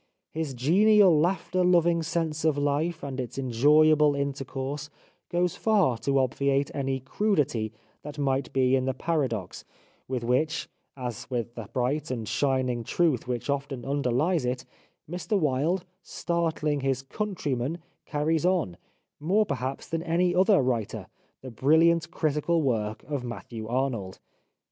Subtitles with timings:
[0.31, 4.89] His genial laughter loving sense of life and its enjoyable intercourse
[5.29, 9.63] goes far to obviate any crudity that may be in the paradox,
[10.07, 10.67] with which,
[10.97, 14.65] as with the bright and shining truth which often underlies it,
[15.07, 17.77] Mr Wilde startling his' countrymen'
[18.11, 18.77] carries on,
[19.19, 21.05] more per haps than any other writer,
[21.43, 24.17] the brilliant critical work of Matthew Arnold.